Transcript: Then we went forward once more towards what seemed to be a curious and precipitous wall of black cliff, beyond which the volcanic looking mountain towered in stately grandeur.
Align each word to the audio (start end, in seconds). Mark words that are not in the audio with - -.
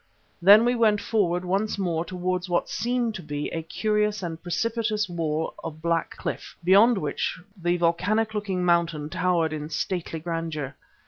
Then 0.41 0.65
we 0.65 0.73
went 0.73 0.99
forward 0.99 1.45
once 1.45 1.77
more 1.77 2.03
towards 2.03 2.49
what 2.49 2.67
seemed 2.69 3.13
to 3.13 3.21
be 3.21 3.49
a 3.51 3.61
curious 3.61 4.23
and 4.23 4.41
precipitous 4.41 5.07
wall 5.07 5.53
of 5.63 5.79
black 5.83 6.17
cliff, 6.17 6.57
beyond 6.63 6.97
which 6.97 7.39
the 7.55 7.77
volcanic 7.77 8.33
looking 8.33 8.65
mountain 8.65 9.11
towered 9.11 9.53
in 9.53 9.69
stately 9.69 10.19
grandeur. 10.19 10.75